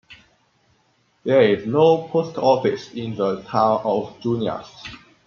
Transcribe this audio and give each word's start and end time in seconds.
There 1.23 1.43
is 1.43 1.67
no 1.67 2.07
post 2.07 2.35
office 2.39 2.91
in 2.91 3.15
the 3.15 3.43
Town 3.43 3.81
of 3.85 4.19
Junius. 4.19 4.65